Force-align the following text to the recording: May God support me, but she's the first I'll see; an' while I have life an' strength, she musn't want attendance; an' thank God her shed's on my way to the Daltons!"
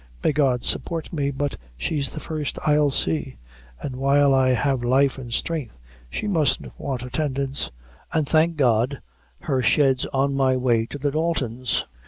May 0.23 0.31
God 0.31 0.63
support 0.63 1.13
me, 1.13 1.29
but 1.29 1.57
she's 1.77 2.09
the 2.09 2.19
first 2.19 2.57
I'll 2.65 2.89
see; 2.89 3.37
an' 3.83 3.97
while 3.99 4.33
I 4.33 4.49
have 4.53 4.83
life 4.83 5.19
an' 5.19 5.29
strength, 5.29 5.77
she 6.09 6.27
musn't 6.27 6.71
want 6.79 7.03
attendance; 7.05 7.69
an' 8.11 8.25
thank 8.25 8.55
God 8.57 8.99
her 9.41 9.61
shed's 9.61 10.07
on 10.07 10.33
my 10.33 10.57
way 10.57 10.87
to 10.87 10.97
the 10.97 11.11
Daltons!" 11.11 11.85